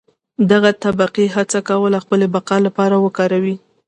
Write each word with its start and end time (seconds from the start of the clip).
دغه 0.51 0.69
طبقې 0.83 1.25
هڅه 1.35 1.59
کوله 1.69 1.97
خپلې 2.05 2.25
بقا 2.35 2.57
لپاره 2.67 2.95
وکاروي. 3.05 3.55